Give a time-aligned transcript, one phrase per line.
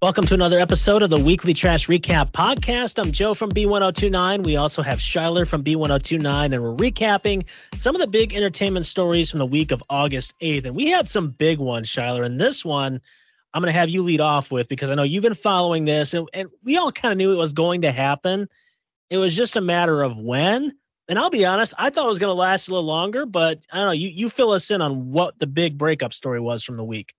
[0.00, 3.02] Welcome to another episode of the Weekly Trash Recap Podcast.
[3.02, 4.44] I'm Joe from B1029.
[4.44, 7.44] We also have Shyler from B1029, and we're recapping
[7.74, 10.66] some of the big entertainment stories from the week of August 8th.
[10.66, 12.24] And we had some big ones, Shyler.
[12.24, 13.00] And this one,
[13.52, 16.14] I'm going to have you lead off with because I know you've been following this,
[16.14, 18.48] and, and we all kind of knew it was going to happen.
[19.10, 20.74] It was just a matter of when.
[21.08, 23.66] And I'll be honest, I thought it was going to last a little longer, but
[23.72, 23.92] I don't know.
[23.92, 27.14] You, you fill us in on what the big breakup story was from the week.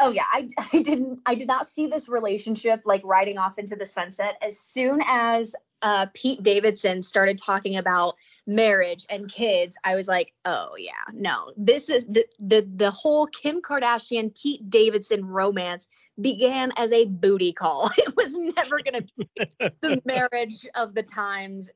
[0.00, 3.76] Oh yeah, I, I didn't I did not see this relationship like riding off into
[3.76, 4.36] the sunset.
[4.42, 10.32] As soon as uh, Pete Davidson started talking about marriage and kids, I was like,
[10.44, 15.88] oh yeah, no, this is the the the whole Kim Kardashian Pete Davidson romance
[16.20, 17.90] began as a booty call.
[17.98, 19.28] It was never going to be
[19.80, 21.70] the marriage of the times,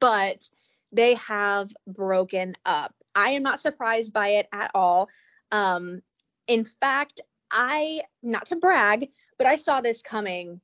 [0.00, 0.48] but
[0.92, 2.94] they have broken up.
[3.14, 5.08] I am not surprised by it at all.
[5.52, 6.02] Um,
[6.46, 7.20] in fact,
[7.50, 10.60] I, not to brag, but I saw this coming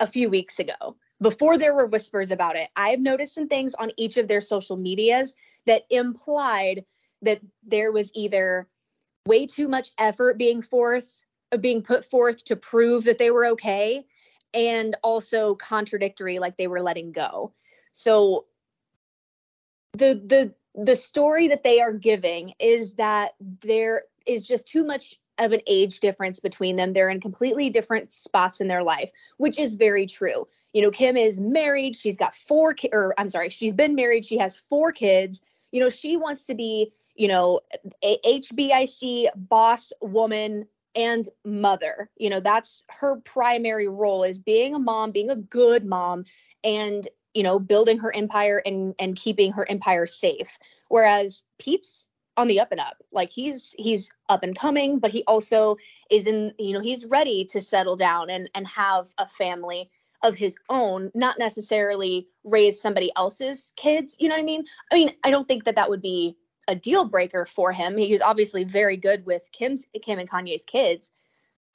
[0.00, 2.68] a few weeks ago before there were whispers about it.
[2.76, 5.34] I've noticed some things on each of their social medias
[5.66, 6.84] that implied
[7.22, 8.68] that there was either
[9.26, 13.46] way too much effort being forth uh, being put forth to prove that they were
[13.46, 14.04] okay
[14.54, 17.52] and also contradictory like they were letting go.
[17.92, 18.46] So
[19.92, 25.18] the the the story that they are giving is that there is just too much
[25.38, 26.92] of an age difference between them.
[26.92, 30.46] They're in completely different spots in their life, which is very true.
[30.72, 31.96] You know, Kim is married.
[31.96, 34.24] She's got four, or I'm sorry, she's been married.
[34.24, 35.42] She has four kids.
[35.72, 37.60] You know, she wants to be, you know,
[38.04, 42.10] a HBIC boss woman and mother.
[42.16, 46.24] You know, that's her primary role is being a mom, being a good mom,
[46.64, 50.58] and you know, building her empire and and keeping her empire safe.
[50.88, 52.07] Whereas Pete's
[52.38, 52.96] on the up and up.
[53.12, 55.76] Like he's he's up and coming, but he also
[56.10, 59.90] is in, you know, he's ready to settle down and and have a family
[60.22, 64.64] of his own, not necessarily raise somebody else's kids, you know what I mean?
[64.90, 67.96] I mean, I don't think that that would be a deal breaker for him.
[67.96, 71.10] He was obviously very good with Kim's Kim and Kanye's kids.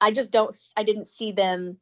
[0.00, 1.78] I just don't I didn't see them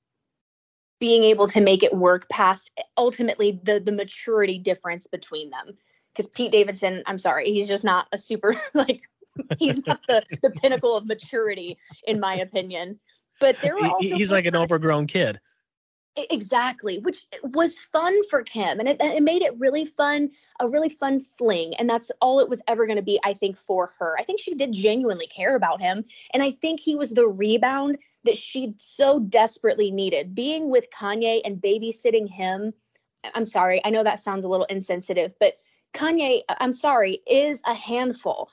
[0.98, 5.76] being able to make it work past ultimately the the maturity difference between them
[6.12, 9.02] because Pete Davidson, I'm sorry, he's just not a super like
[9.58, 12.98] he's not the the pinnacle of maturity in my opinion.
[13.40, 15.40] But there were also he's like an overgrown kid.
[16.30, 20.30] Exactly, which was fun for Kim, and it, it made it really fun,
[20.60, 23.18] a really fun fling, and that's all it was ever going to be.
[23.24, 26.80] I think for her, I think she did genuinely care about him, and I think
[26.80, 30.34] he was the rebound that she so desperately needed.
[30.34, 32.74] Being with Kanye and babysitting him,
[33.34, 35.54] I'm sorry, I know that sounds a little insensitive, but
[35.92, 38.50] Kanye, I'm sorry, is a handful.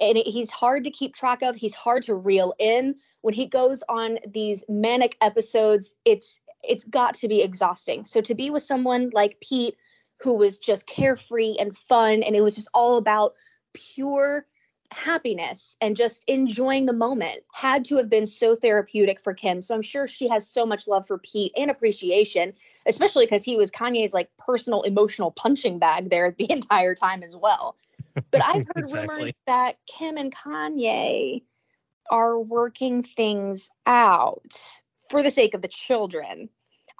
[0.00, 1.56] And he's hard to keep track of.
[1.56, 2.94] He's hard to reel in.
[3.22, 8.04] When he goes on these manic episodes, it's it's got to be exhausting.
[8.04, 9.76] So to be with someone like Pete,
[10.20, 13.34] who was just carefree and fun, and it was just all about
[13.74, 14.46] pure
[14.92, 19.60] happiness and just enjoying the moment had to have been so therapeutic for Kim.
[19.60, 22.52] So I'm sure she has so much love for Pete and appreciation,
[22.86, 27.36] especially because he was Kanye's like personal emotional punching bag there the entire time as
[27.36, 27.76] well.
[28.30, 29.08] But I've heard exactly.
[29.08, 31.42] rumors that Kim and Kanye
[32.10, 34.56] are working things out
[35.10, 36.48] for the sake of the children.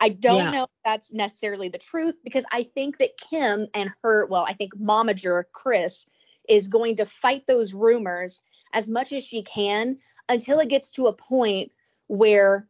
[0.00, 0.50] I don't yeah.
[0.50, 4.52] know if that's necessarily the truth because I think that Kim and her, well, I
[4.52, 6.06] think momager Kris
[6.48, 8.42] is going to fight those rumors
[8.72, 9.98] as much as she can
[10.28, 11.70] until it gets to a point
[12.06, 12.68] where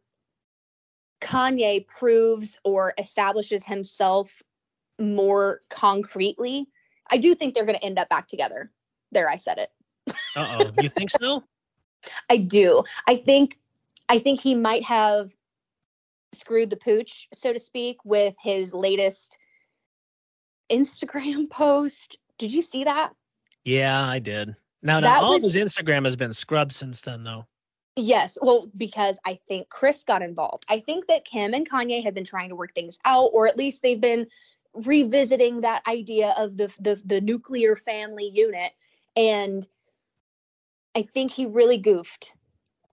[1.21, 4.41] Kanye proves or establishes himself
[4.99, 6.67] more concretely.
[7.11, 8.71] I do think they're going to end up back together.
[9.11, 9.71] There, I said it.
[10.35, 10.81] uh oh.
[10.81, 11.43] You think so?
[12.29, 12.83] I do.
[13.07, 13.57] I think
[14.07, 15.31] I think he might have
[16.31, 19.37] screwed the pooch, so to speak, with his latest
[20.69, 22.17] Instagram post.
[22.37, 23.13] Did you see that?
[23.65, 24.55] Yeah, I did.
[24.81, 27.45] Now, now all was, of his Instagram has been scrubbed since then, though.
[27.95, 30.65] Yes, well, because I think Kris got involved.
[30.69, 33.57] I think that Kim and Kanye have been trying to work things out, or at
[33.57, 34.27] least they've been
[34.73, 38.71] revisiting that idea of the the, the nuclear family unit.
[39.17, 39.67] And
[40.95, 42.33] I think he really goofed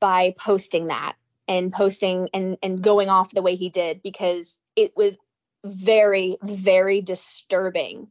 [0.00, 1.14] by posting that
[1.46, 5.16] and posting and and going off the way he did because it was
[5.64, 8.08] very very disturbing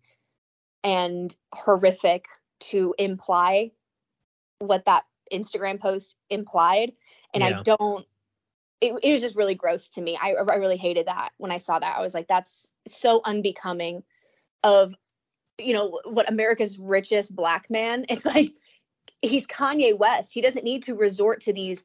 [0.84, 2.28] and horrific
[2.70, 3.72] to imply
[4.60, 6.94] what that Instagram post implied.
[7.34, 7.60] And yeah.
[7.60, 8.06] I don't,
[8.82, 10.18] it, it, was just really gross to me.
[10.22, 11.98] I, I really hated that when I saw that.
[11.98, 14.04] I was like, that's so unbecoming
[14.64, 14.94] of,
[15.58, 18.06] you know, what America's richest black man.
[18.10, 18.54] It's like,
[19.22, 20.34] he's Kanye West.
[20.34, 21.84] He doesn't need to resort to these,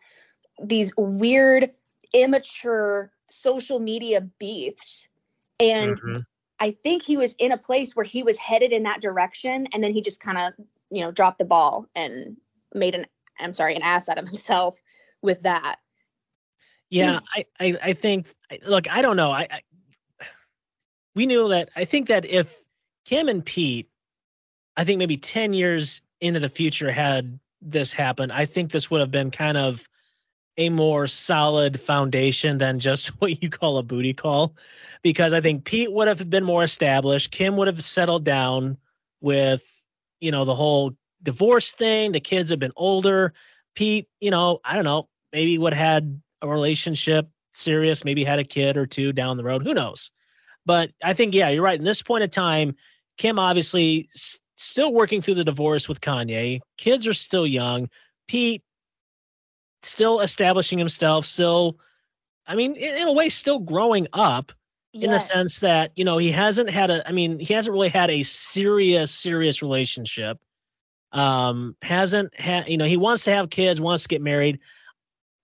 [0.62, 1.70] these weird
[2.14, 5.08] immature social media beefs.
[5.58, 6.20] And mm-hmm.
[6.60, 9.66] I think he was in a place where he was headed in that direction.
[9.72, 10.52] And then he just kind of,
[10.90, 12.36] you know, dropped the ball and
[12.74, 13.06] made an,
[13.40, 14.80] I'm sorry, an ass out of himself
[15.22, 15.76] with that.
[16.90, 18.26] Yeah, I, I, I think,
[18.66, 19.30] look, I don't know.
[19.30, 19.60] I, I,
[21.14, 22.64] we knew that, I think that if
[23.04, 23.88] Kim and Pete,
[24.76, 29.00] I think maybe 10 years into the future had this happened, I think this would
[29.00, 29.88] have been kind of
[30.56, 34.54] a more solid foundation than just what you call a booty call.
[35.02, 37.30] Because I think Pete would have been more established.
[37.30, 38.76] Kim would have settled down
[39.20, 39.86] with,
[40.20, 42.12] you know, the whole divorce thing.
[42.12, 43.32] The kids have been older.
[43.74, 48.38] Pete, you know, I don't know, maybe would have had a relationship serious, maybe had
[48.38, 49.62] a kid or two down the road.
[49.62, 50.10] Who knows?
[50.66, 51.78] But I think, yeah, you're right.
[51.78, 52.74] In this point of time,
[53.16, 54.08] Kim obviously
[54.56, 56.60] still working through the divorce with Kanye.
[56.76, 57.88] Kids are still young.
[58.28, 58.62] Pete
[59.82, 61.78] still establishing himself, still,
[62.46, 64.52] I mean, in, in a way, still growing up
[64.92, 65.04] yes.
[65.04, 67.88] in the sense that, you know, he hasn't had a, I mean, he hasn't really
[67.88, 70.38] had a serious, serious relationship.
[71.12, 74.60] Um, hasn't had, you know, he wants to have kids, wants to get married.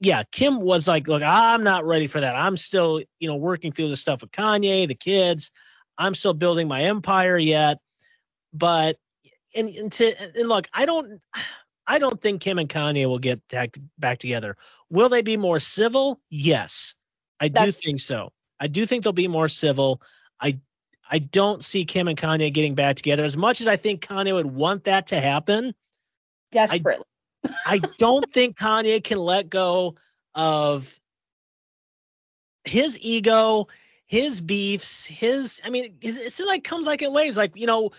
[0.00, 2.37] Yeah, Kim was like, look, I'm not ready for that.
[2.37, 5.50] I'm still, you know, working through the stuff with Kanye, the kids.
[5.99, 7.79] I'm still building my empire yet.
[8.53, 8.97] But
[9.55, 11.21] and, and to and look, I don't
[11.87, 14.56] I don't think Kim and Kanye will get back, back together.
[14.91, 16.21] Will they be more civil?
[16.31, 16.94] Yes.
[17.41, 18.33] I That's, do think so.
[18.59, 20.00] I do think they'll be more civil.
[20.41, 20.59] I
[21.09, 24.35] I don't see Kim and Kanye getting back together as much as I think Kanye
[24.35, 25.75] would want that to happen.
[26.50, 27.05] Desperately.
[27.44, 29.94] I, I don't think Kanye can let go
[30.35, 30.99] of
[32.65, 33.69] his ego,
[34.06, 37.37] his beefs, his I mean, it's like comes like in waves.
[37.37, 37.91] Like, you know,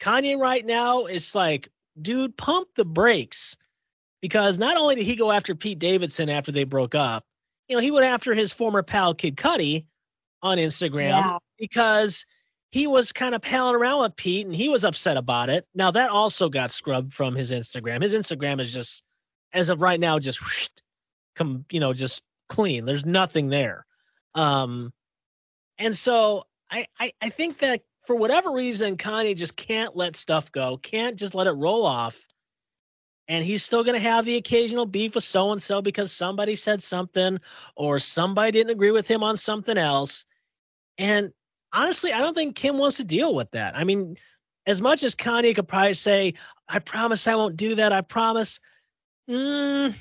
[0.00, 1.68] Kanye right now is like,
[2.00, 3.56] dude, pump the brakes.
[4.20, 7.24] Because not only did he go after Pete Davidson after they broke up,
[7.66, 9.84] you know, he went after his former pal Kid Cudi
[10.42, 11.38] on Instagram yeah.
[11.58, 12.24] because
[12.70, 15.66] he was kind of palling around with Pete and he was upset about it.
[15.74, 18.00] Now that also got scrubbed from his Instagram.
[18.00, 19.02] His Instagram is just,
[19.52, 20.68] as of right now, just whoosh,
[21.34, 22.84] come, you know, just clean.
[22.84, 23.86] There's nothing there.
[24.36, 24.92] Um,
[25.78, 30.50] and so I, I, I think that for whatever reason, Kanye just can't let stuff
[30.50, 32.26] go, can't just let it roll off.
[33.28, 36.56] And he's still going to have the occasional beef with so and so because somebody
[36.56, 37.38] said something
[37.76, 40.26] or somebody didn't agree with him on something else.
[40.98, 41.32] And
[41.72, 43.76] honestly, I don't think Kim wants to deal with that.
[43.76, 44.16] I mean,
[44.66, 46.34] as much as Kanye could probably say,
[46.68, 48.60] I promise I won't do that, I promise.
[49.30, 49.94] Mm,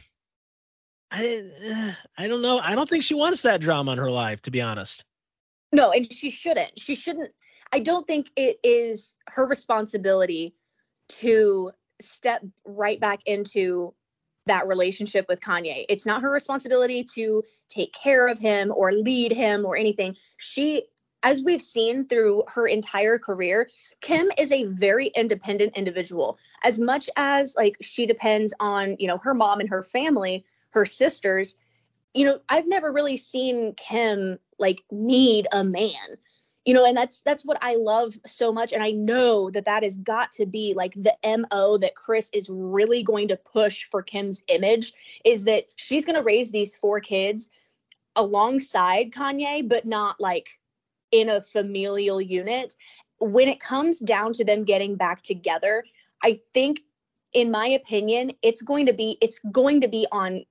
[1.12, 2.60] I, I don't know.
[2.64, 5.06] I don't think she wants that drama in her life, to be honest.
[5.72, 6.78] No, and she shouldn't.
[6.78, 7.32] She shouldn't
[7.72, 10.54] I don't think it is her responsibility
[11.10, 13.94] to step right back into
[14.48, 15.86] that relationship with Kanye.
[15.88, 20.16] It's not her responsibility to take care of him or lead him or anything.
[20.38, 20.84] She
[21.24, 23.70] as we've seen through her entire career,
[24.02, 26.40] Kim is a very independent individual.
[26.64, 30.86] As much as like she depends on, you know, her mom and her family, her
[30.86, 31.56] sisters,
[32.16, 36.18] you know, I've never really seen Kim like need a man
[36.66, 39.84] you know and that's that's what i love so much and i know that that
[39.84, 41.16] has got to be like the
[41.50, 44.94] mo that kris is really going to push for kim's image
[45.26, 47.50] is that she's going to raise these four kids
[48.16, 50.60] alongside kanye but not like
[51.12, 52.76] in a familial unit.
[53.20, 55.84] When it comes down to them getting back together
[56.24, 56.82] i think
[57.34, 60.44] in my opinion it's going to be it's going to be on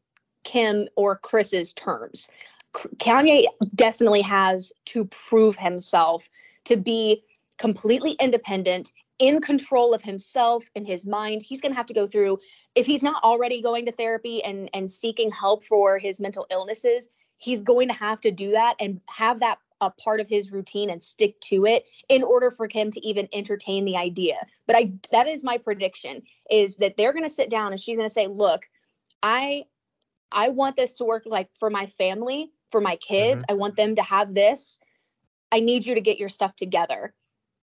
[0.45, 2.31] kim or kris's terms
[2.73, 6.29] Kanye definitely has to prove himself
[6.65, 7.23] to be
[7.59, 11.43] completely independent, in control of himself and his mind.
[11.43, 12.39] He's going to have to go through
[12.75, 17.09] if he's not already going to therapy and and seeking help for his mental illnesses,
[17.37, 20.91] he's going to have to do that and have that a part of his routine
[20.91, 24.37] and stick to it in order for him to even entertain the idea.
[24.67, 27.97] But I that is my prediction is that they're going to sit down and she's
[27.97, 28.69] going to say, "Look,
[29.23, 29.65] I
[30.33, 33.45] I want this to work like for my family, for my kids.
[33.45, 33.53] Mm-hmm.
[33.53, 34.81] I want them to have this.
[35.53, 37.15] I need you to get your stuff together.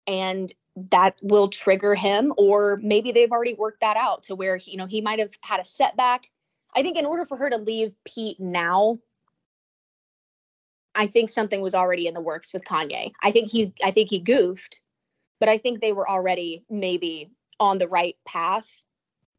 [0.06, 0.52] And
[0.90, 4.86] that will trigger him or maybe they've already worked that out to where you know
[4.86, 6.26] he might have had a setback.
[6.74, 8.98] I think in order for her to leave Pete now,
[10.96, 13.12] I think something was already in the works with Kanye.
[13.22, 14.80] I think he I think he goofed,
[15.38, 18.68] but I think they were already maybe on the right path.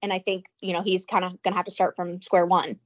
[0.02, 2.46] And I think, you know, he's kind of going to have to start from square
[2.46, 2.80] one.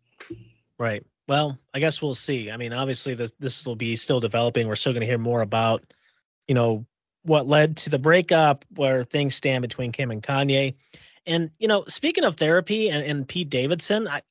[0.77, 1.05] Right.
[1.29, 2.49] Well, I guess we'll see.
[2.49, 4.67] I mean, obviously, this this will be still developing.
[4.67, 5.83] We're still going to hear more about,
[6.47, 6.87] you know,
[7.21, 10.73] what led to the breakup, where things stand between Kim and Kanye.
[11.27, 14.23] And you know, speaking of therapy and, and Pete Davidson, I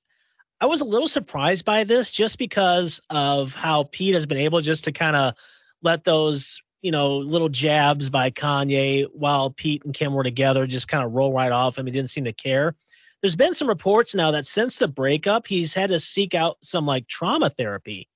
[0.61, 4.61] I was a little surprised by this just because of how Pete has been able
[4.61, 5.35] just to kind of
[5.83, 10.89] let those, you know, little jabs by Kanye while Pete and Kim were together just
[10.89, 11.87] kind of roll right off him.
[11.87, 12.75] He didn't seem to care.
[13.23, 16.87] There's been some reports now that since the breakup, he's had to seek out some
[16.87, 18.09] like trauma therapy.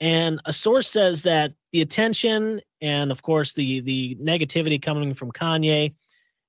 [0.00, 5.32] And a source says that the attention and of course the the negativity coming from
[5.32, 5.94] Kanye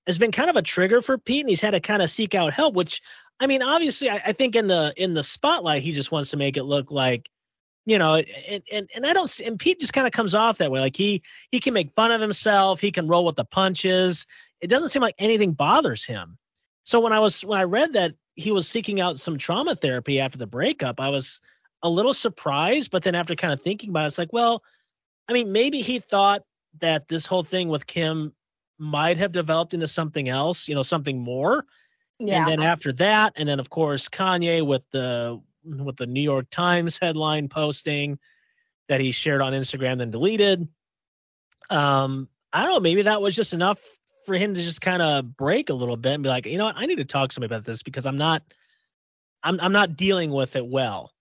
[0.07, 2.35] has been kind of a trigger for Pete, and he's had to kind of seek
[2.35, 2.75] out help.
[2.75, 3.01] Which,
[3.39, 6.37] I mean, obviously, I, I think in the in the spotlight, he just wants to
[6.37, 7.29] make it look like,
[7.85, 9.29] you know, and and and I don't.
[9.29, 11.91] See, and Pete just kind of comes off that way, like he he can make
[11.91, 14.25] fun of himself, he can roll with the punches.
[14.61, 16.37] It doesn't seem like anything bothers him.
[16.85, 20.19] So when I was when I read that he was seeking out some trauma therapy
[20.19, 21.41] after the breakup, I was
[21.81, 22.91] a little surprised.
[22.91, 24.63] But then after kind of thinking about it, it's like, well,
[25.27, 26.43] I mean, maybe he thought
[26.79, 28.33] that this whole thing with Kim
[28.77, 31.65] might have developed into something else, you know, something more.
[32.19, 32.39] Yeah.
[32.39, 36.45] And then after that, and then of course Kanye with the with the New York
[36.51, 38.19] Times headline posting
[38.89, 40.67] that he shared on Instagram then deleted.
[41.71, 43.81] Um, I don't know, maybe that was just enough
[44.25, 46.65] for him to just kind of break a little bit and be like, you know
[46.65, 48.43] what, I need to talk to somebody about this because I'm not
[49.45, 51.13] I'm I'm not dealing with it well.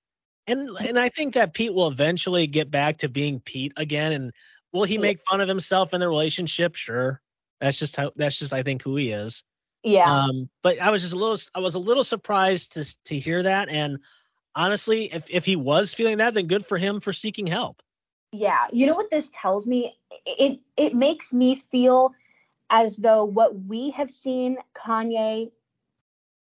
[0.47, 4.13] And and I think that Pete will eventually get back to being Pete again.
[4.13, 4.33] And
[4.73, 6.75] will he make fun of himself in the relationship?
[6.75, 7.21] Sure.
[7.61, 8.13] That's just how.
[8.17, 9.45] That's just I think who he is.
[9.83, 10.11] Yeah.
[10.11, 11.39] Um, but I was just a little.
[11.55, 13.69] I was a little surprised to to hear that.
[13.69, 13.99] And
[14.55, 17.83] honestly, if if he was feeling that, then good for him for seeking help.
[18.33, 18.67] Yeah.
[18.73, 19.97] You know what this tells me?
[20.27, 22.13] It it makes me feel
[22.71, 25.51] as though what we have seen Kanye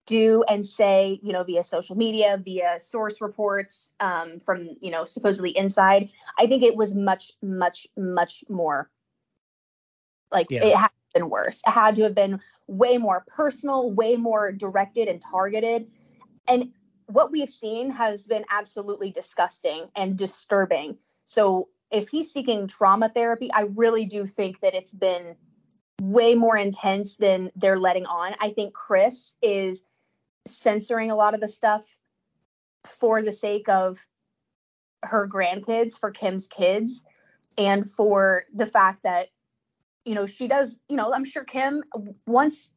[0.06, 5.04] do and say, you know, via social media, via source reports um, from, you know,
[5.04, 8.90] supposedly inside, I think it was much, much, much more
[10.32, 10.64] like yeah.
[10.64, 11.62] it had been worse.
[11.66, 15.86] It had to have been way more personal, way more directed and targeted.
[16.48, 16.70] And
[17.06, 20.96] what we've seen has been absolutely disgusting and disturbing.
[21.24, 25.36] So if he's seeking trauma therapy, I really do think that it's been
[26.02, 28.34] way more intense than they're letting on.
[28.40, 29.84] I think Kris is
[30.46, 31.98] censoring a lot of the stuff
[32.84, 34.04] for the sake of
[35.04, 37.04] her grandkids, for Kim's kids,
[37.56, 39.28] and for the fact that
[40.04, 41.82] you know she does you know i'm sure kim
[42.26, 42.74] wants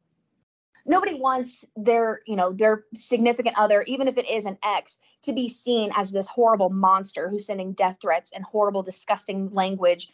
[0.84, 5.32] nobody wants their you know their significant other even if it is an ex to
[5.32, 10.08] be seen as this horrible monster who's sending death threats and horrible disgusting language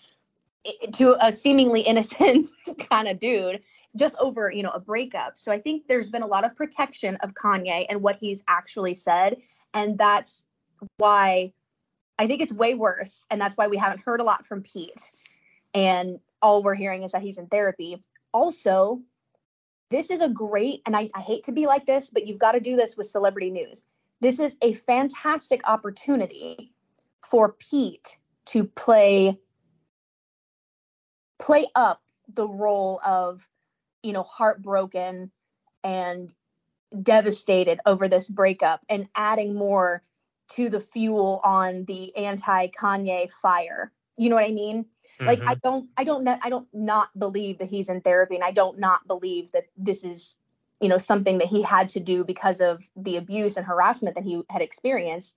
[0.92, 2.48] to a seemingly innocent
[2.90, 3.60] kind of dude
[3.96, 7.16] just over you know a breakup so i think there's been a lot of protection
[7.16, 9.36] of kanye and what he's actually said
[9.74, 10.46] and that's
[10.98, 11.52] why
[12.18, 15.10] i think it's way worse and that's why we haven't heard a lot from pete
[15.74, 18.02] and all we're hearing is that he's in therapy.
[18.32, 19.00] Also,
[19.90, 22.52] this is a great, and I, I hate to be like this, but you've got
[22.52, 23.86] to do this with celebrity news.
[24.20, 26.72] This is a fantastic opportunity
[27.22, 29.38] for Pete to play
[31.42, 32.00] play up
[32.32, 33.48] the role of
[34.02, 35.30] you know heartbroken
[35.82, 36.32] and
[37.02, 40.02] devastated over this breakup and adding more
[40.48, 43.90] to the fuel on the anti Kanye fire.
[44.18, 44.84] You know what I mean?
[44.84, 45.26] Mm-hmm.
[45.26, 45.60] Like I mm-hmm.
[45.64, 49.06] don't I don't I don't not believe that he's in therapy and I don't not
[49.08, 50.38] believe that this is
[50.80, 54.24] you know something that he had to do because of the abuse and harassment that
[54.24, 55.36] he had experienced.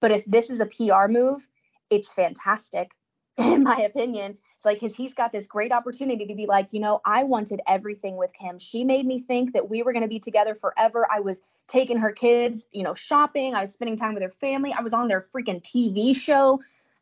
[0.00, 1.48] But if this is a PR move,
[1.90, 2.92] it's fantastic
[3.38, 4.36] in my opinion.
[4.56, 7.60] It's like cuz he's got this great opportunity to be like, you know, I wanted
[7.66, 8.58] everything with Kim.
[8.58, 11.06] She made me think that we were going to be together forever.
[11.10, 14.72] I was taking her kids, you know, shopping, I was spending time with her family.
[14.72, 16.60] I was on their freaking TV show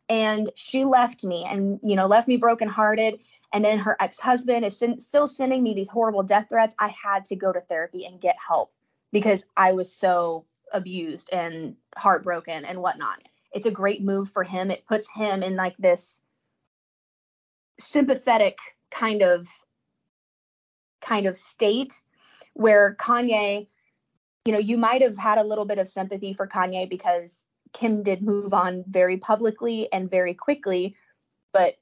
[0.08, 3.18] and she left me and you know left me brokenhearted
[3.52, 7.24] and then her ex-husband is sin- still sending me these horrible death threats i had
[7.24, 8.72] to go to therapy and get help
[9.12, 13.20] because i was so abused and heartbroken and whatnot
[13.58, 16.22] it's a great move for him it puts him in like this
[17.78, 18.56] sympathetic
[18.90, 19.46] kind of
[21.00, 22.02] kind of state
[22.54, 23.66] where kanye
[24.44, 28.02] you know you might have had a little bit of sympathy for kanye because Kim
[28.02, 30.96] did move on very publicly and very quickly,
[31.52, 31.76] but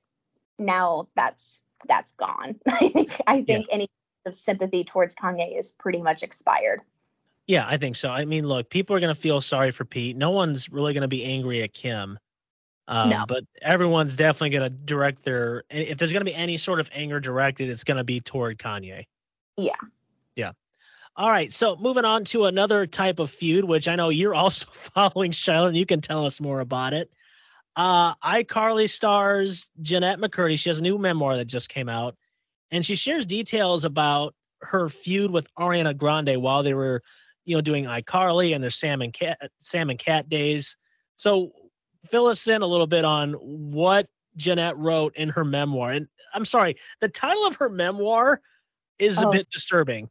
[0.59, 2.56] now that's that's gone.
[2.68, 3.75] I think I think yeah.
[3.75, 3.88] any
[4.25, 6.80] of sympathy towards Kanye is pretty much expired.
[7.47, 8.11] Yeah, I think so.
[8.11, 10.17] I mean, look, people are going to feel sorry for Pete.
[10.17, 12.19] No one's really going to be angry at Kim.
[12.88, 13.25] Um, no.
[13.26, 16.88] But everyone's definitely going to direct their, if there's going to be any sort of
[16.93, 19.05] anger directed, it's going to be toward Kanye.
[19.57, 19.75] Yeah.
[20.35, 20.53] Yeah.
[21.17, 24.67] All right, so moving on to another type of feud, which I know you're also
[24.73, 27.11] following, Shyler, and you can tell us more about it.
[27.75, 30.59] Uh, iCarly stars Jennette McCurdy.
[30.59, 32.17] She has a new memoir that just came out,
[32.71, 37.03] and she shares details about her feud with Ariana Grande while they were
[37.47, 40.76] you know, doing iCarly and their Sam and Cat Sam and Cat days.
[41.17, 41.53] So
[42.05, 45.93] fill us in a little bit on what Jennette wrote in her memoir.
[45.93, 48.43] And I'm sorry, the title of her memoir
[48.99, 49.29] is oh.
[49.29, 50.11] a bit disturbing.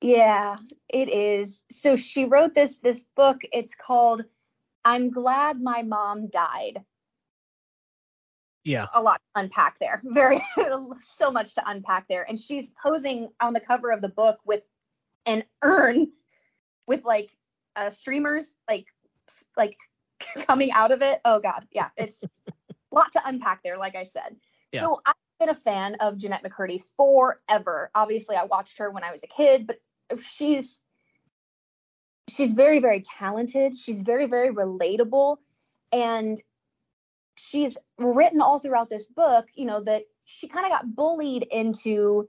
[0.00, 0.56] Yeah,
[0.88, 1.64] it is.
[1.70, 3.40] So she wrote this this book.
[3.52, 4.24] It's called
[4.84, 6.84] I'm glad my mom died.
[8.64, 8.86] Yeah.
[8.94, 10.00] A lot to unpack there.
[10.04, 10.40] Very
[11.00, 12.26] so much to unpack there.
[12.28, 14.62] And she's posing on the cover of the book with
[15.26, 16.08] an urn
[16.86, 17.30] with like
[17.76, 18.86] uh streamers like
[19.56, 19.76] like
[20.46, 21.20] coming out of it.
[21.24, 21.66] Oh god.
[21.70, 22.52] Yeah, it's a
[22.92, 24.36] lot to unpack there like I said.
[24.72, 24.80] Yeah.
[24.80, 27.90] So I've been a fan of Jennette McCurdy forever.
[27.94, 29.78] Obviously, I watched her when I was a kid, but
[30.18, 30.84] she's
[32.30, 35.36] she's very very talented she's very very relatable
[35.92, 36.40] and
[37.36, 42.28] she's written all throughout this book you know that she kind of got bullied into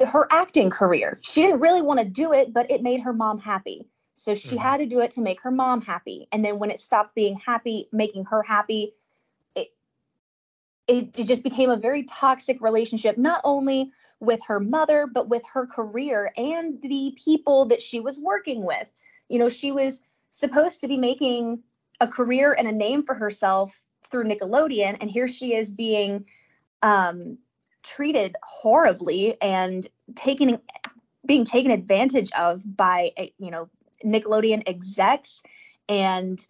[0.00, 3.38] her acting career she didn't really want to do it but it made her mom
[3.38, 4.58] happy so she mm-hmm.
[4.58, 7.36] had to do it to make her mom happy and then when it stopped being
[7.36, 8.92] happy making her happy
[9.54, 9.68] it,
[10.88, 13.90] it, it just became a very toxic relationship not only
[14.24, 18.92] with her mother, but with her career and the people that she was working with.
[19.28, 21.62] You know, she was supposed to be making
[22.00, 26.24] a career and a name for herself through Nickelodeon, and here she is being
[26.82, 27.38] um,
[27.84, 29.86] treated horribly and
[30.16, 30.58] taken
[31.26, 33.68] being taken advantage of by you know
[34.04, 35.42] Nickelodeon execs
[35.88, 36.44] and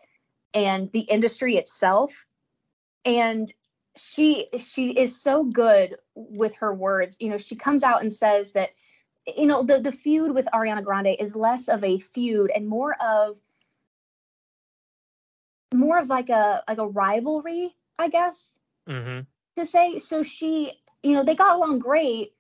[0.54, 2.26] and the industry itself
[3.04, 3.52] and
[3.96, 7.16] she she is so good with her words.
[7.20, 8.70] You know, she comes out and says that
[9.36, 12.96] you know the the feud with Ariana Grande is less of a feud and more
[13.00, 13.40] of
[15.72, 18.58] more of like a like a rivalry, I guess.
[18.88, 19.20] Mm-hmm.
[19.56, 20.72] To say so, she
[21.04, 22.32] you know they got along great,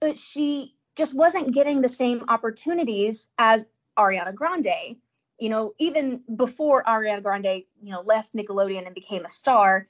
[0.00, 3.66] but she just wasn't getting the same opportunities as
[3.98, 4.96] Ariana Grande.
[5.38, 9.88] You know, even before Ariana Grande, you know, left Nickelodeon and became a star,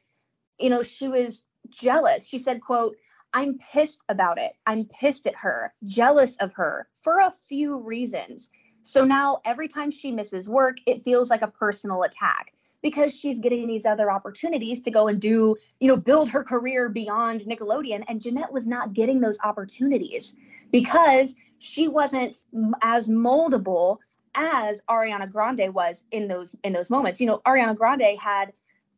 [0.61, 2.29] you know, she was jealous.
[2.29, 2.97] She said, quote,
[3.35, 4.53] I'm pissed about it.
[4.67, 8.51] I'm pissed at her, jealous of her for a few reasons.
[8.83, 13.39] So now every time she misses work, it feels like a personal attack because she's
[13.41, 18.05] getting these other opportunities to go and do, you know, build her career beyond Nickelodeon.
[18.09, 20.37] And Jennette was not getting those opportunities
[20.73, 22.45] because she wasn't
[22.83, 23.99] as moldable
[24.35, 27.21] as Ariana Grande was in those in those moments.
[27.21, 28.53] You know, Ariana Grande had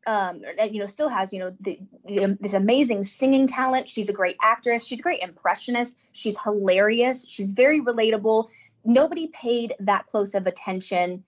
[0.05, 3.87] um, you know, still has, you know, the, the, this amazing singing talent.
[3.87, 4.85] She's a great actress.
[4.85, 5.97] She's a great impressionist.
[6.11, 7.25] She's hilarious.
[7.27, 8.49] She's very relatable.
[8.83, 11.23] Nobody paid that close of attention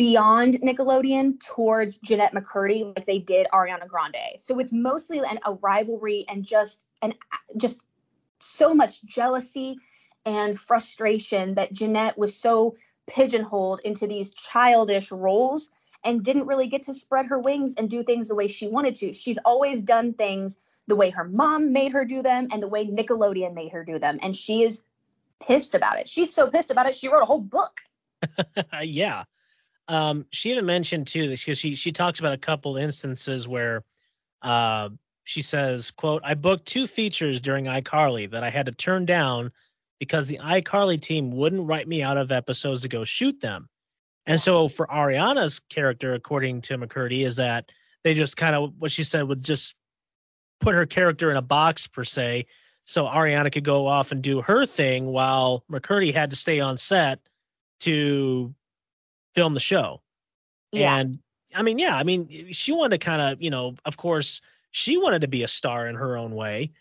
[0.00, 4.16] beyond Nickelodeon towards Jennette McCurdy like they did Ariana Grande.
[4.38, 7.14] So it's mostly an, a rivalry and just and
[7.58, 7.84] just
[8.38, 9.76] so much jealousy
[10.24, 12.76] and frustration that Jennette was so
[13.08, 15.68] pigeonholed into these childish roles
[16.02, 18.94] and didn't really get to spread her wings and do things the way she wanted
[18.94, 19.12] to.
[19.12, 22.86] She's always done things the way her mom made her do them and the way
[22.86, 24.16] Nickelodeon made her do them.
[24.22, 24.82] And she is
[25.46, 26.08] pissed about it.
[26.08, 27.82] She's so pissed about it, she wrote a whole book.
[28.82, 29.24] yeah.
[29.90, 33.82] Um, she even mentioned too that she, she she talks about a couple instances where
[34.40, 34.90] uh,
[35.24, 39.50] she says, quote, I booked two features during iCarly that I had to turn down
[39.98, 43.68] because the iCarly team wouldn't write me out of episodes to go shoot them.
[44.26, 47.70] And so for Ariana's character, according to McCurdy, is that
[48.04, 49.74] they just kind of what she said would just
[50.60, 52.46] put her character in a box per se,
[52.84, 56.76] so Ariana could go off and do her thing while McCurdy had to stay on
[56.76, 57.18] set
[57.80, 58.54] to
[59.34, 60.02] film the show.
[60.72, 60.96] Yeah.
[60.96, 61.18] And
[61.54, 64.40] I mean, yeah, I mean, she wanted to kind of, you know, of course,
[64.70, 66.72] she wanted to be a star in her own way.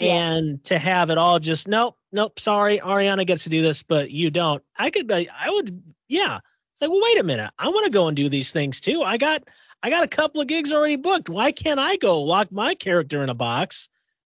[0.00, 0.38] Yes.
[0.38, 4.10] And to have it all just nope, nope, sorry, Ariana gets to do this, but
[4.10, 4.62] you don't.
[4.76, 6.40] I could be, I would, yeah,
[6.72, 7.52] it's like, well, wait a minute.
[7.58, 9.02] I want to go and do these things too.
[9.02, 9.44] I got
[9.84, 11.28] I got a couple of gigs already booked.
[11.28, 13.90] Why can't I go lock my character in a box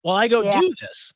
[0.03, 0.61] while I go yeah.
[0.61, 1.15] do this?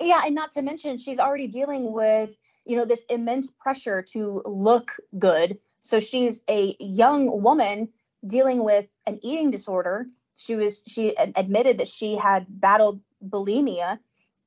[0.00, 4.42] Yeah, and not to mention she's already dealing with, you know, this immense pressure to
[4.46, 5.58] look good.
[5.80, 7.88] So she's a young woman
[8.26, 10.06] dealing with an eating disorder.
[10.34, 13.98] She was she admitted that she had battled bulimia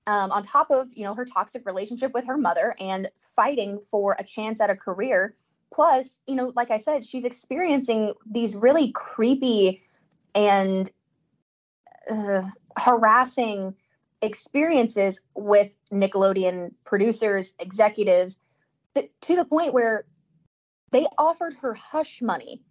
[0.08, 4.16] um, on top of you know her toxic relationship with her mother and fighting for
[4.20, 5.36] a chance at a career
[5.74, 9.82] plus you know like i said she's experiencing these really creepy
[10.36, 10.92] and
[12.12, 12.44] uh,
[12.78, 13.74] harassing
[14.26, 18.40] experiences with nickelodeon producers executives
[18.94, 20.06] that, to the point where
[20.92, 22.62] they offered her hush money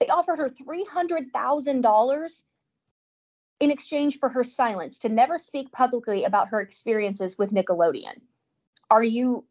[0.00, 2.42] they offered her $300000
[3.60, 8.20] in exchange for her silence to never speak publicly about her experiences with nickelodeon
[8.92, 9.44] are you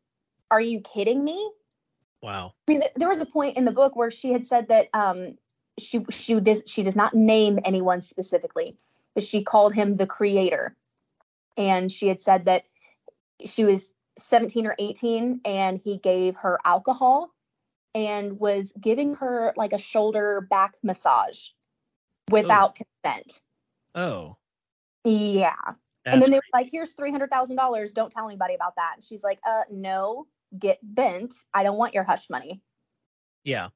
[0.52, 1.52] are you kidding me?
[2.22, 2.54] Wow.
[2.68, 4.90] I mean, th- there was a point in the book where she had said that
[4.94, 5.38] um,
[5.80, 8.78] she she does she does not name anyone specifically,
[9.16, 10.76] but she called him the creator,
[11.58, 12.66] and she had said that
[13.46, 17.34] she was 17 or 18 and he gave her alcohol
[17.94, 21.50] and was giving her like a shoulder back massage
[22.30, 23.42] without consent.
[23.96, 24.38] Oh.
[25.04, 25.56] Yeah.
[26.06, 27.94] That's and then they were like, here's $300,000.
[27.94, 28.94] Don't tell anybody about that.
[28.96, 30.26] And she's like, uh, no,
[30.58, 31.34] get bent.
[31.54, 32.62] I don't want your hush money.
[33.44, 33.70] Yeah.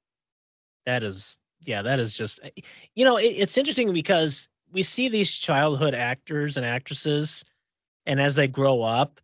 [0.86, 2.62] That is yeah, that is just eh,
[2.94, 7.44] you know, it, it's interesting because we see these childhood actors and actresses
[8.06, 9.20] and as they grow up,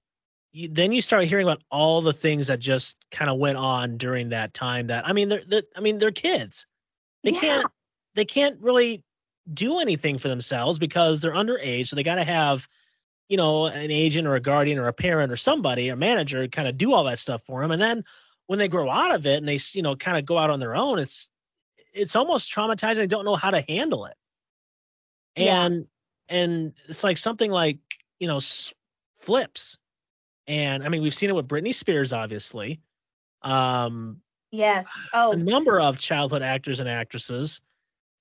[0.51, 3.97] you, then you start hearing about all the things that just kind of went on
[3.97, 6.65] during that time that I mean they're, they're I mean they're kids.
[7.23, 7.39] They Yeah.
[7.39, 7.67] can't
[8.15, 9.03] they can't really
[9.51, 12.67] do anything for themselves because they're underage, so they got to have
[13.29, 16.67] you know an agent or a guardian or a parent or somebody, a manager kind
[16.67, 18.03] of do all that stuff for them and then
[18.47, 20.59] when they grow out of it and they you know kind of go out on
[20.59, 21.29] their own it's
[21.93, 24.15] it's almost traumatizing they don't know how to handle it
[25.37, 25.65] Yeah.
[25.65, 25.87] and
[26.27, 27.79] and it's like something like
[28.21, 28.73] you know s-
[29.15, 29.77] flips
[30.47, 32.79] and i mean we've seen it with britney spears obviously
[33.41, 34.21] um
[34.53, 34.91] Yes.
[35.13, 37.61] Oh, a number of childhood actors and actresses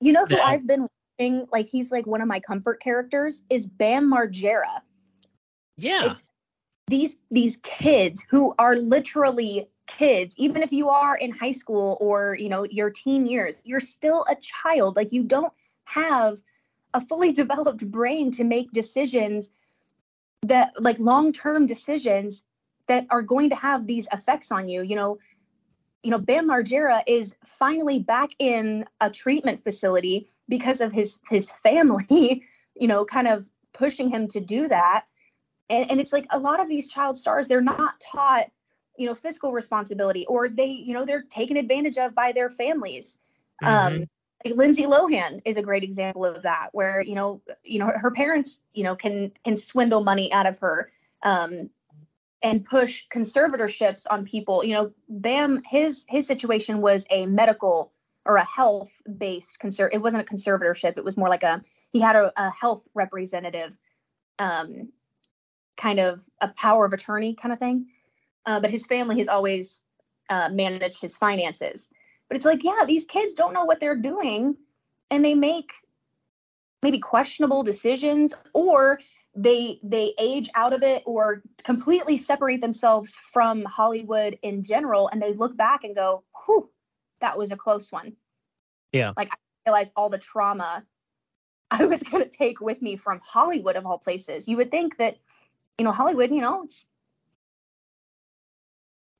[0.00, 0.86] you know who that- I've been
[1.18, 1.46] watching?
[1.52, 4.80] Like, he's like one of my comfort characters is Bam Margera.
[5.76, 6.22] yeah It's
[6.86, 12.36] these these kids who are literally kids even if you are in high school or
[12.40, 15.52] you know your teen years you're still a child like you don't
[15.84, 16.40] have
[16.94, 19.50] a fully developed brain to make decisions
[20.42, 22.44] that like long-term decisions
[22.86, 25.18] that are going to have these effects on you you know?
[26.02, 31.50] You know bam margera is finally back in a treatment facility because of his his
[31.62, 32.42] family
[32.74, 35.04] you know kind of pushing him to do that.
[35.68, 38.46] And, and it's like a lot of these child stars they're not taught
[38.96, 43.18] you know fiscal responsibility or they you know they're taken advantage of by their families.
[43.64, 43.98] Um Mhm.
[43.98, 44.08] like
[44.46, 48.62] lindsay lohan is a great example of that where you know you know her parents
[48.72, 50.90] you know can can swindle money out of her
[51.22, 51.68] um
[52.42, 54.64] and push conservatorships on people.
[54.64, 57.92] You know bam his his situation was a medical
[58.26, 62.00] or a health based conser it wasn't a conservatorship it was more like a he
[62.00, 63.76] had a, a health representative
[64.38, 64.90] um
[65.76, 67.86] kind of a power of attorney kind of thing.
[68.46, 69.84] Uh, but his family has always
[70.28, 71.88] uh, managed his finances
[72.30, 74.56] but it's like yeah these kids don't know what they're doing
[75.10, 75.72] and they make
[76.82, 78.98] maybe questionable decisions or
[79.34, 85.20] they they age out of it or completely separate themselves from hollywood in general and
[85.20, 86.70] they look back and go whew
[87.20, 88.14] that was a close one
[88.92, 89.12] Yeah.
[89.16, 90.86] like i realized all the trauma
[91.70, 94.96] i was going to take with me from hollywood of all places you would think
[94.96, 95.18] that
[95.78, 96.86] you know hollywood you know it's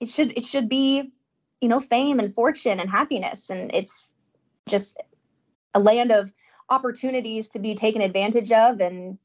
[0.01, 1.13] it should it should be
[1.61, 4.15] you know fame and fortune and happiness and it's
[4.69, 5.01] just
[5.75, 6.33] a land of
[6.71, 9.19] opportunities to be taken advantage of and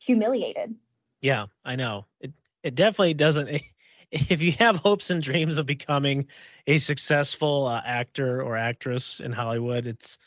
[0.00, 0.74] humiliated
[1.22, 2.06] Yeah, I know.
[2.20, 3.48] It it definitely doesn't.
[4.10, 6.28] If you have hopes and dreams of becoming
[6.68, 10.18] a successful uh, actor or actress in Hollywood, it's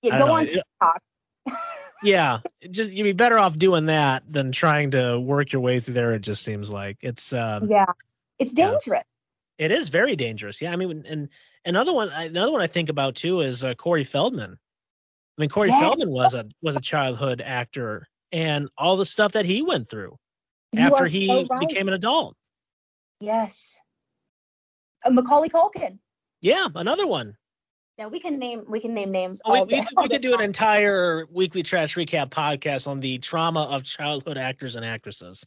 [0.00, 1.02] yeah, go know, on tiktok
[2.02, 2.38] yeah,
[2.70, 6.14] just you'd be better off doing that than trying to work your way through there.
[6.14, 7.92] It just seems like it's um, yeah
[8.38, 8.78] it's Yeah.
[9.58, 10.62] It is very dangerous.
[10.62, 11.28] Yeah, I mean, and
[11.64, 14.52] another one, another one I think about too is uh, Corey Feldman.
[14.52, 15.80] I mean, Corey Yes.
[15.80, 20.16] Feldman was a was a childhood actor, and all the stuff that he went through
[20.72, 21.68] You after he so right.
[21.68, 22.36] became an adult.
[23.20, 23.80] yes
[25.04, 25.98] uh, macaulay culkin
[26.40, 27.36] Yeah, another one.
[27.98, 30.02] Yeah, we can name we can name names Oh, we, all we, day, could- all
[30.04, 34.76] we could do an entire weekly trash recap podcast on the trauma of childhood actors
[34.76, 35.44] and actresses.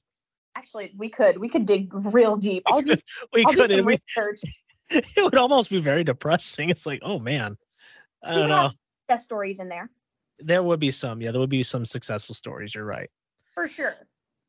[0.56, 3.70] Actually we could we could dig real deep i'll just We i'll could.
[3.70, 4.42] some It, would- research
[4.90, 6.70] it would almost be very depressing.
[6.70, 7.58] It's like, oh man,
[8.24, 8.72] I don't know.
[9.08, 9.90] best stories in there
[10.40, 11.22] There would be some.
[11.22, 12.76] Yeah, there would be some successful stories.
[12.76, 13.10] You're right.
[13.54, 13.96] for sure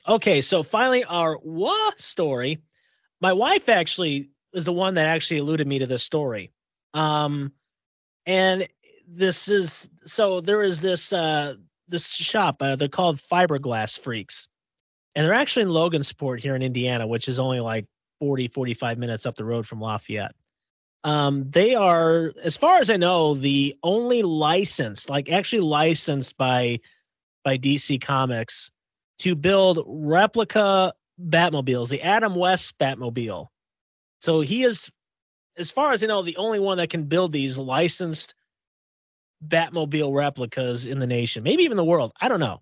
[0.09, 2.59] Okay, so finally, our what story.
[3.21, 6.51] My wife actually is the one that actually alluded me to this story.
[6.93, 7.53] Um,
[8.27, 8.67] and
[9.07, 11.55] this is so there is this uh
[11.87, 12.61] this shop.
[12.61, 14.49] Uh, they're called Fiberglass Freaks,
[15.15, 17.87] and they're actually in Logansport here in Indiana, which is only like
[18.21, 20.35] 40, 45 minutes up the road from Lafayette.
[21.05, 26.81] Um, they are, as far as I know, the only licensed, like actually licensed by
[27.45, 28.71] by DC Comics
[29.19, 33.49] to build replica Batmobiles, the Adam West Batmobile.
[34.21, 34.91] So he is,
[35.57, 38.37] as far as I know, the only one that can build these licensed
[39.47, 42.13] Batmobile replicas in the nation, maybe even the world.
[42.21, 42.61] I don't know.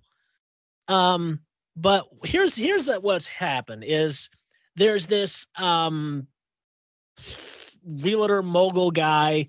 [0.88, 1.40] Um,
[1.76, 4.28] but here's here's what's happened is
[4.76, 6.26] there's this um
[7.84, 9.48] realtor mogul guy.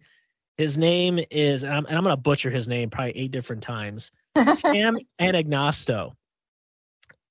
[0.58, 3.64] His name is, and I'm, and I'm going to butcher his name probably eight different
[3.64, 4.12] times.
[4.56, 6.12] Sam Anagnostou.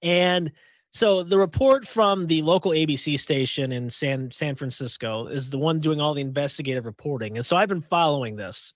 [0.02, 0.50] And
[0.92, 5.78] so the report from the local ABC station in San San Francisco is the one
[5.78, 7.36] doing all the investigative reporting.
[7.36, 8.72] And so I've been following this.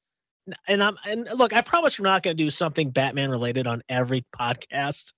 [0.69, 3.83] And I'm and look, I promise we're not going to do something Batman related on
[3.89, 5.13] every podcast.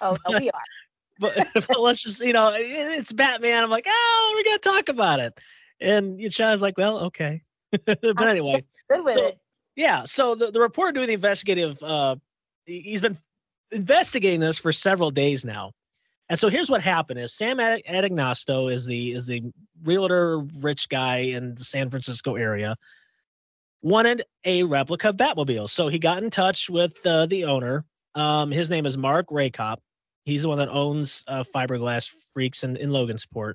[0.00, 0.60] Oh, no, we are.
[1.18, 3.64] But, but let's just, you know, it's Batman.
[3.64, 5.40] I'm like, oh, we're going to talk about it.
[5.80, 7.40] And Chad's like, well, okay.
[7.86, 9.38] but anyway, good with so, it.
[9.76, 10.04] Yeah.
[10.04, 12.16] So the, the reporter doing the investigative, uh,
[12.66, 13.16] he's been
[13.72, 15.72] investigating this for several days now.
[16.28, 19.42] And so here's what happened: is Sam Anagnostou is the is the
[19.84, 22.76] realtor rich guy in the San Francisco area
[23.82, 25.70] wanted a replica Batmobile.
[25.70, 27.84] So he got in touch with uh, the owner.
[28.16, 29.76] Um, his name is Mark Racop.
[30.24, 33.54] He's the one that owns uh, Fiberglass Freaks in, in Logansport.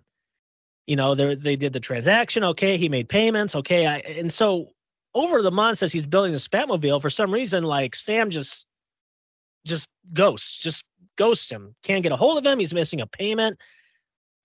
[0.88, 2.44] You know, they they did the transaction.
[2.44, 3.56] Okay, he made payments.
[3.56, 4.70] Okay, I, and so
[5.14, 8.66] over the months as he's building the Batmobile, for some reason, like Sam just
[9.66, 10.86] just ghosts, just
[11.18, 11.76] ghosts him.
[11.84, 12.60] Can't get a hold of him.
[12.60, 13.60] He's missing a payment.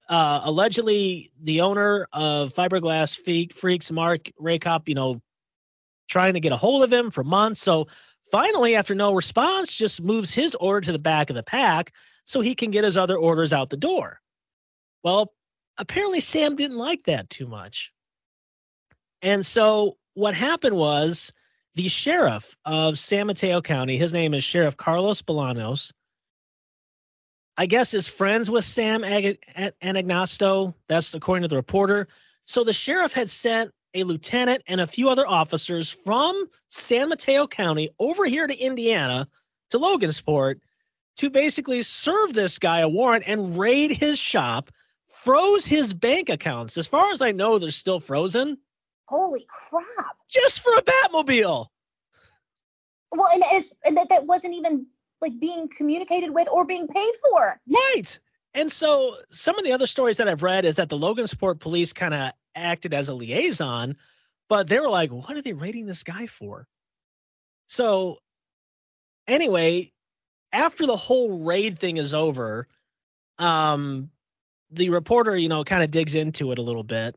[0.09, 3.17] Uh, allegedly, the owner of Fiberglass
[3.55, 5.21] Freaks, Mark Racop, you know,
[6.09, 7.61] trying to get a hold of him for months.
[7.61, 7.89] So
[8.31, 11.93] finally, after no response, just moves his order to the back of the pack
[12.25, 14.21] so he can get his other orders out the door.
[15.03, 15.33] Well,
[15.79, 17.93] apparently Sam didn't like that too much.
[19.23, 21.33] And so what happened was
[21.75, 25.93] the sheriff of San Mateo County, his name is Sheriff Carlos Bolanos,
[27.57, 29.39] I guess is friends with Sam Ag-
[29.83, 30.75] Anagnostou.
[30.89, 32.09] That's according to the reporter.
[32.45, 37.47] So the sheriff had sent a lieutenant and a few other officers from San Mateo
[37.47, 39.27] County over here to Indiana
[39.71, 40.61] to Logansport
[41.17, 44.71] to basically serve this guy a warrant and raid his shop,
[45.09, 46.77] froze his bank accounts.
[46.77, 48.59] As far as I know, they're still frozen.
[49.07, 50.17] Holy crap.
[50.29, 51.67] Just for a Batmobile.
[53.13, 54.87] Well, and it's and that, that wasn't even
[55.23, 57.61] like being communicated with or being paid for.
[57.69, 58.19] Right.
[58.53, 61.61] And so some of the other stories that I've read is that the Logan Logansport
[61.61, 63.97] police kind of acted as a liaison,
[64.49, 66.67] but they were like, what are they raiding this guy for?
[67.69, 68.19] So
[69.27, 69.93] anyway,
[70.53, 72.67] after the whole raid thing is over,
[73.39, 74.11] um,
[74.71, 77.17] the reporter, you know, kind of digs into it a little bit.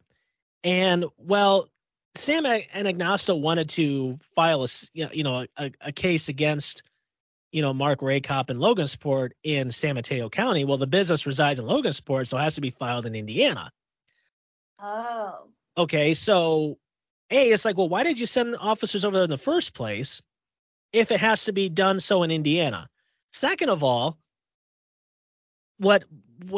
[0.63, 1.69] And well,
[2.15, 6.83] Sam Anagnostou wanted to file a, you know, a, a case against
[7.51, 10.65] you know, Mark Racop in Logansport in San Mateo County.
[10.65, 13.71] Well, the business resides in Logan Logansport, so it has to be filed in Indiana.
[14.81, 15.47] Oh.
[15.77, 16.77] Okay, so
[17.31, 20.21] A, it's like, well, why did you send officers over there in the first place
[20.91, 22.89] if it has to be done so in Indiana?
[23.31, 24.17] Second of all,
[25.77, 26.03] what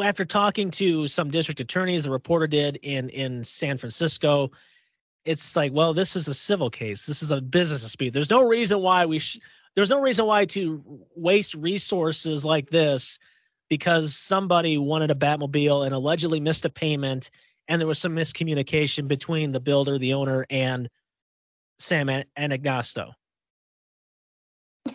[0.04, 4.50] after talking to some district attorneys, the reporter did in in San Francisco,
[5.24, 7.06] it's like, well, this is a civil case.
[7.06, 8.12] This is a business dispute.
[8.12, 9.38] There's no reason why we sh-
[9.74, 10.82] there's no reason why to
[11.14, 13.18] waste resources like this
[13.68, 17.30] because somebody wanted a Batmobile and allegedly missed a payment
[17.68, 20.88] and there was some miscommunication between the builder, the owner, and
[21.78, 23.12] Sam Anagnostou.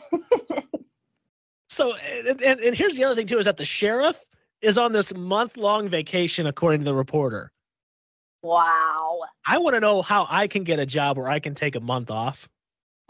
[1.70, 4.24] so, and, and, and here's the other thing too: is that the sheriff
[4.62, 7.52] is on this month long vacation, according to the reporter.
[8.42, 9.22] Wow.
[9.46, 11.80] I want to know how I can get a job where I can take a
[11.80, 12.48] month off.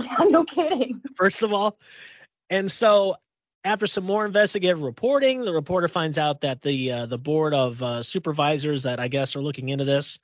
[0.02, 1.02] Yeah, no kidding.
[1.15, 1.78] First of all.
[2.50, 3.15] And so
[3.63, 7.82] after some more investigative reporting, the reporter finds out that the uh, the board of
[7.84, 10.20] uh, supervisors that I guess are looking into this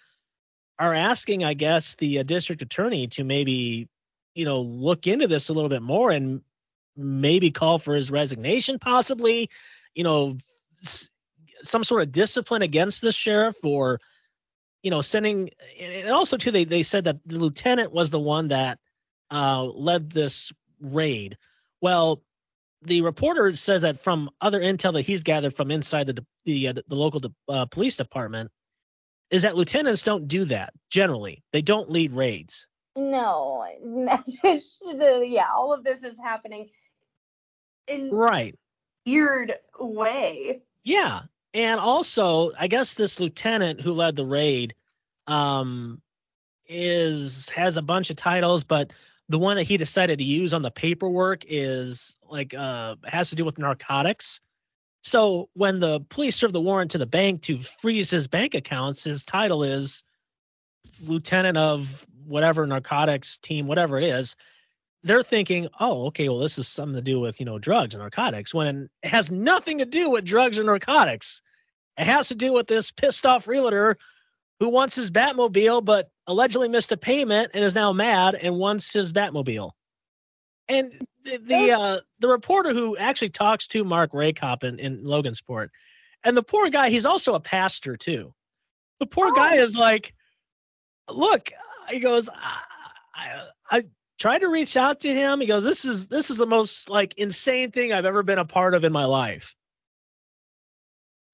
[0.79, 3.87] are asking, I guess, the uh, district attorney to maybe,
[4.33, 6.41] you know, look into this a little bit more and
[6.95, 9.49] maybe call for his resignation, possibly,
[9.93, 10.35] you know,
[10.81, 11.09] s-
[11.61, 13.99] some sort of discipline against the sheriff or,
[14.81, 15.49] you know, sending.
[15.79, 18.79] And also, too, they they said that the lieutenant was the one that
[19.31, 21.37] uh, led this raid.
[21.81, 22.23] Well,
[22.85, 26.73] the reporter says that from other intel that he's gathered from inside the the, uh,
[26.73, 28.51] the local uh, police department
[29.29, 31.43] is that lieutenants don't do that generally.
[31.51, 32.67] They don't lead raids.
[32.95, 33.65] No,
[34.43, 36.69] yeah, all of this is happening
[37.87, 38.55] in right
[39.05, 40.61] weird way.
[40.83, 41.21] Yeah,
[41.53, 44.75] and also I guess this lieutenant who led the raid
[45.27, 46.01] um
[46.67, 48.93] is has a bunch of titles, but
[49.33, 53.35] the one that he decided to use on the paperwork is like uh has to
[53.35, 54.39] do with narcotics.
[55.01, 59.03] So when the police serve the warrant to the bank to freeze his bank accounts,
[59.03, 60.03] his title is
[61.01, 64.35] lieutenant of whatever narcotics team, whatever it is.
[65.01, 68.03] They're thinking, oh, okay, well, this is something to do with you know drugs and
[68.03, 71.41] narcotics, when it has nothing to do with drugs or narcotics.
[71.97, 73.97] It has to do with this pissed off realtor
[74.59, 78.93] who wants his Batmobile, but allegedly missed a payment and is now mad and wants
[78.93, 79.71] his Batmobile.
[80.69, 80.91] And
[81.23, 85.69] the the, uh, the reporter who actually talks to Mark Racop in, in Logansport,
[86.23, 88.33] and the poor guy, he's also a pastor too.
[88.99, 89.35] The poor oh.
[89.35, 90.13] guy is like,
[91.11, 91.51] look,
[91.89, 92.61] he goes, I,
[93.15, 93.83] I, I
[94.19, 95.41] tried to reach out to him.
[95.41, 98.45] He goes, this is this is the most like insane thing I've ever been a
[98.45, 99.55] part of in my life.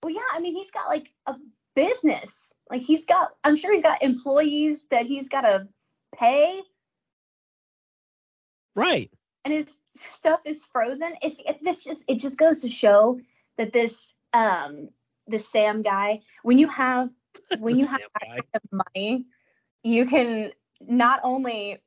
[0.01, 1.35] Well, yeah, I mean, he's got like a
[1.75, 2.53] business.
[2.69, 5.67] Like he's got, I'm sure he's got employees that he's got to
[6.15, 6.61] pay.
[8.75, 9.11] Right.
[9.45, 11.13] And his stuff is frozen.
[11.21, 13.19] It's it, this just it just goes to show
[13.57, 14.89] that this um
[15.27, 17.09] this Sam guy, when you have
[17.59, 18.01] when you have
[18.71, 19.25] money,
[19.83, 20.51] you can
[20.81, 21.77] not only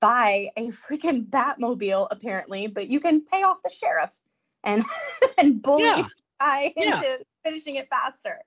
[0.00, 4.18] buy a freaking Batmobile apparently, but you can pay off the sheriff
[4.64, 4.82] and
[5.38, 6.04] and bully yeah.
[6.40, 8.38] guy into finishing it faster.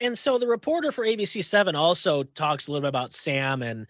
[0.00, 3.86] And so the reporter for ABC Seven also talks a little bit about Sam and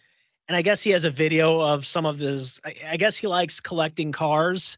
[0.51, 2.61] and I guess he has a video of some of his.
[2.65, 4.77] I, I guess he likes collecting cars,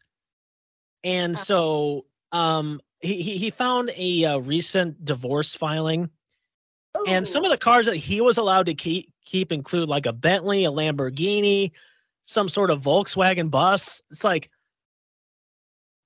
[1.03, 1.43] and uh-huh.
[1.43, 6.11] so um he he, he found a uh, recent divorce filing.
[6.95, 7.05] Ooh.
[7.07, 10.13] And some of the cars that he was allowed to keep keep include like a
[10.13, 11.71] Bentley, a Lamborghini,
[12.25, 13.99] some sort of Volkswagen bus.
[14.11, 14.51] It's like,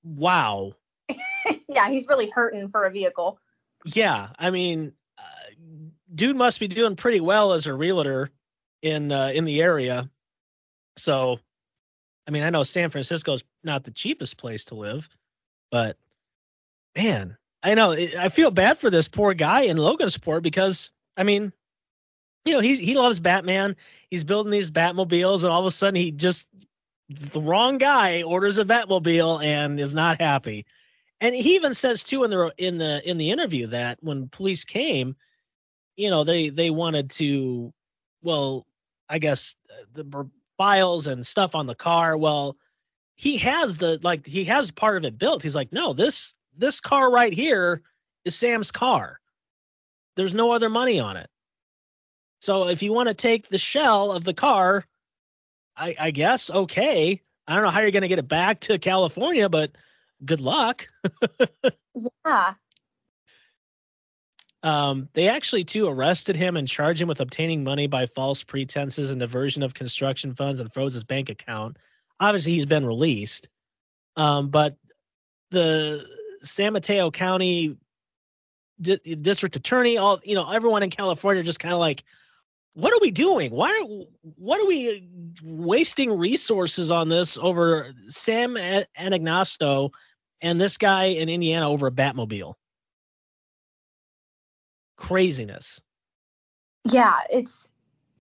[0.02, 0.72] wow.
[1.68, 3.38] yeah, he's really hurting for a vehicle.
[3.86, 4.94] Yeah, I mean,
[6.18, 8.30] dude must be doing pretty well as a realtor
[8.82, 10.10] in uh, in the area.
[10.98, 11.40] So,
[12.28, 15.08] I mean, I know San Francisco's not the cheapest place to live,
[15.72, 15.98] but
[16.96, 21.24] man, I know I feel bad for this poor guy in Logan Logansport because I
[21.24, 21.54] mean,
[22.46, 23.76] you know, he he loves Batman.
[24.10, 26.48] He's building these Batmobiles, and all of a sudden, he just
[27.10, 30.66] the wrong guy orders a Batmobile and is not happy.
[31.22, 34.66] And he even says too in the in the in the interview that when police
[34.66, 35.16] came,
[35.98, 37.74] you know, they they wanted to,
[38.22, 38.66] well,
[39.10, 42.16] I guess uh, the files and stuff on the car.
[42.18, 42.56] Well,
[43.16, 45.44] he has the like he has part of it built.
[45.44, 47.82] He's like, no, this this car right here
[48.24, 49.20] is Sam's car.
[50.16, 51.30] There's no other money on it.
[52.40, 54.86] So if you want to take the shell of the car,
[55.76, 57.22] I, I guess okay.
[57.48, 59.72] I don't know how you're going to get it back to California, but
[60.26, 60.88] good luck.
[62.26, 62.54] yeah.
[64.64, 69.12] Um, they actually too arrested him and charged him with obtaining money by false pretenses
[69.12, 71.78] and diversion of construction funds and froze his bank account.
[72.20, 73.50] Obviously, he's been released.
[74.16, 74.76] Um, but
[75.52, 76.06] the
[76.42, 77.78] San Mateo County
[78.82, 82.04] di- district attorney, all you know, everyone in California just kind of like,
[82.74, 83.52] what are we doing?
[83.52, 85.08] Why are what are we
[85.44, 89.92] wasting resources on this over Sam Anagnostou
[90.42, 92.54] and this guy in Indiana over a Batmobile?
[94.98, 95.82] Craziness.
[96.92, 97.70] Yeah, it's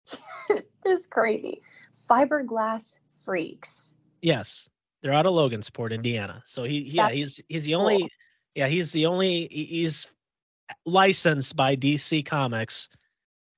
[0.85, 1.61] it's crazy.
[1.93, 3.95] Fiberglass freaks.
[4.21, 4.69] Yes,
[5.01, 6.41] they're out of Logansport, Indiana.
[6.45, 8.09] So he yeah That's he's he's the only cool.
[8.55, 10.07] yeah he's the only he's
[10.85, 12.89] licensed by DC Comics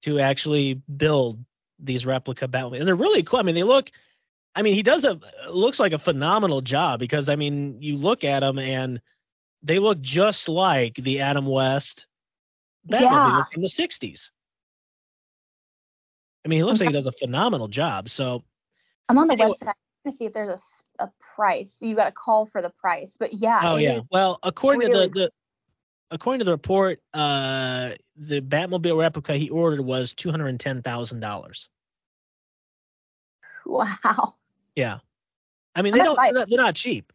[0.03, 1.43] to actually build
[1.79, 2.81] these replica Batman.
[2.81, 3.39] And they're really cool.
[3.39, 3.89] I mean, they look,
[4.55, 8.23] I mean, he does a, looks like a phenomenal job because, I mean, you look
[8.23, 9.01] at them and
[9.63, 12.07] they look just like the Adam West
[12.87, 13.43] Batmobile yeah.
[13.51, 14.31] from the 60s.
[16.45, 18.09] I mean, he looks like he does a phenomenal job.
[18.09, 18.43] So
[19.09, 19.73] I'm on the anyway, website
[20.05, 21.79] to see if there's a, a price.
[21.81, 23.59] You got to call for the price, but yeah.
[23.63, 24.01] Oh yeah.
[24.11, 25.31] Well, according really to the, the
[26.11, 30.81] according to the report, uh, the Batmobile replica he ordered was two hundred and ten
[30.81, 31.69] thousand dollars.
[33.65, 34.33] Wow.
[34.75, 34.99] Yeah,
[35.75, 36.15] I mean they don't.
[36.15, 37.13] They're not, not, cheap,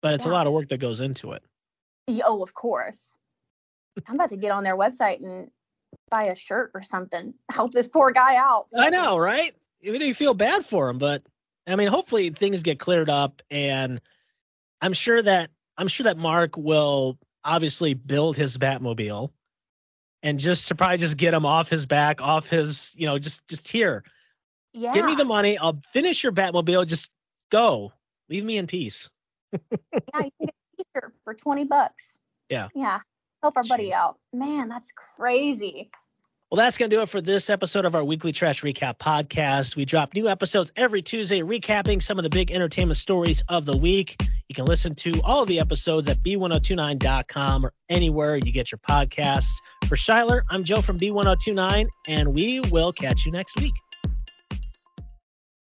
[0.00, 0.30] but it's yeah.
[0.30, 1.42] a lot of work that goes into it.
[2.24, 3.16] Oh, of course.
[4.06, 5.50] I'm about to get on their website and
[6.10, 7.34] buy a shirt or something.
[7.50, 8.66] Help this poor guy out.
[8.76, 9.54] I know, right?
[9.80, 11.22] Even you feel bad for him, but
[11.66, 14.00] I mean, hopefully things get cleared up, and
[14.80, 19.30] I'm sure that I'm sure that Mark will obviously build his Batmobile
[20.22, 23.46] and just to probably just get him off his back, off his, you know, just
[23.48, 24.04] just here.
[24.72, 24.94] Yeah.
[24.94, 25.58] Give me the money.
[25.58, 26.86] I'll finish your Batmobile.
[26.86, 27.10] Just
[27.50, 27.92] go.
[28.28, 29.10] Leave me in peace.
[29.52, 29.58] yeah,
[30.14, 30.54] you can get
[30.94, 32.18] t-shirt for 20 bucks.
[32.48, 32.68] Yeah.
[32.74, 33.00] Yeah.
[33.42, 33.68] Help our Jeez.
[33.68, 34.18] buddy out.
[34.32, 35.90] Man, that's crazy.
[36.50, 39.74] Well, that's going to do it for this episode of our weekly trash recap podcast.
[39.74, 43.76] We drop new episodes every Tuesday, recapping some of the big entertainment stories of the
[43.78, 44.16] week.
[44.48, 48.80] You can listen to all of the episodes at b1029.com or anywhere you get your
[48.80, 49.50] podcasts.
[49.88, 53.72] For Shyler, I'm Joe from B1029, and we will catch you next week.